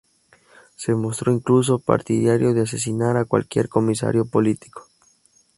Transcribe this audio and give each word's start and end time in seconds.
Se 0.77 0.95
mostró 0.95 1.31
incluso 1.31 1.77
partidario 1.77 2.55
de 2.55 2.61
asesinar 2.61 3.17
a 3.17 3.25
cualquier 3.25 3.69
comisario 3.69 4.25
político. 4.25 4.87